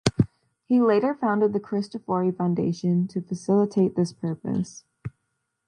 [0.65, 4.83] He later founded the Cristofori Foundation to facilitate this purpose.